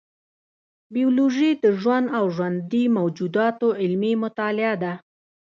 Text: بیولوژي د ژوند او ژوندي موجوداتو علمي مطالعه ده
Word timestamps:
بیولوژي 0.95 1.51
د 1.63 1.65
ژوند 1.79 2.05
او 2.17 2.25
ژوندي 2.35 2.83
موجوداتو 2.97 3.67
علمي 3.81 4.13
مطالعه 4.23 4.75
ده 4.83 4.93